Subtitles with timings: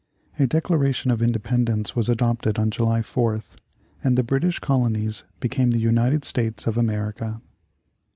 [0.39, 3.57] A declaration of independence was adopted on July 4th,
[4.03, 7.39] and the British colonies became the United States of America.